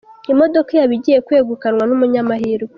[0.33, 2.69] imodoka yaba igiye kwegukanwa n`umunyamahirwe